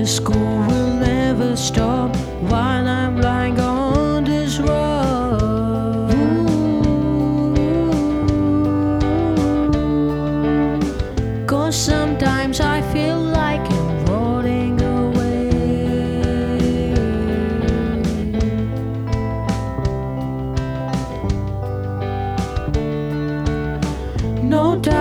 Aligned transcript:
The 0.00 0.06
school 0.06 0.56
will 0.66 0.94
never 0.94 1.54
stop 1.54 2.16
while 2.48 2.88
I'm 2.88 3.20
lying 3.20 3.60
on 3.60 4.24
this 4.24 4.58
road. 4.58 6.16
Cause 11.46 11.76
sometimes 11.76 12.60
I 12.60 12.80
feel 12.94 13.20
like 13.20 13.60
I'm 13.60 14.06
rolling 14.06 14.80
away. 14.80 15.50
No 24.42 24.80
time, 24.80 24.99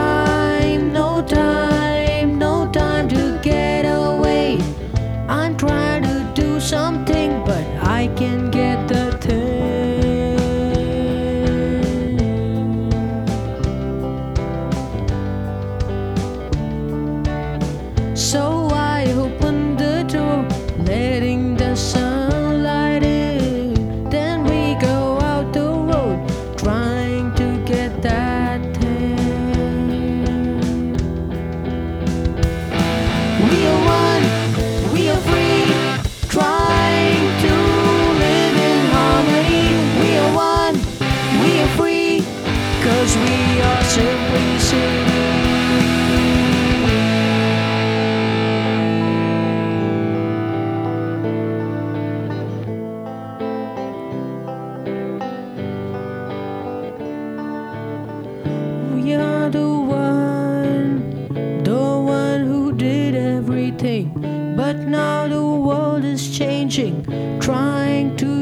The 59.52 59.68
one, 59.68 61.64
the 61.64 61.74
one 61.74 62.46
who 62.46 62.72
did 62.72 63.16
everything. 63.16 64.56
But 64.56 64.78
now 64.78 65.28
the 65.28 65.44
world 65.44 66.04
is 66.04 66.38
changing, 66.38 67.04
trying 67.40 68.16
to. 68.18 68.39